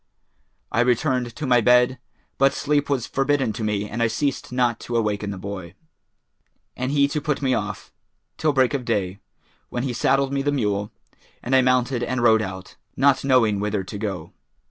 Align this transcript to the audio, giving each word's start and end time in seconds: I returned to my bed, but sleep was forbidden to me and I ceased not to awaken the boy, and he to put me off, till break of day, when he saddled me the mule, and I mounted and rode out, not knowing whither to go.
I 0.71 0.79
returned 0.81 1.35
to 1.35 1.45
my 1.45 1.61
bed, 1.61 1.99
but 2.39 2.53
sleep 2.53 2.89
was 2.89 3.05
forbidden 3.05 3.53
to 3.53 3.63
me 3.63 3.87
and 3.87 4.01
I 4.01 4.07
ceased 4.07 4.51
not 4.51 4.79
to 4.79 4.95
awaken 4.97 5.29
the 5.29 5.37
boy, 5.37 5.75
and 6.75 6.91
he 6.91 7.07
to 7.09 7.21
put 7.21 7.43
me 7.43 7.53
off, 7.53 7.93
till 8.35 8.51
break 8.51 8.73
of 8.73 8.83
day, 8.83 9.19
when 9.69 9.83
he 9.83 9.93
saddled 9.93 10.33
me 10.33 10.41
the 10.41 10.51
mule, 10.51 10.91
and 11.43 11.55
I 11.55 11.61
mounted 11.61 12.01
and 12.01 12.23
rode 12.23 12.41
out, 12.41 12.77
not 12.97 13.23
knowing 13.23 13.59
whither 13.59 13.83
to 13.83 13.97
go. 13.99 14.33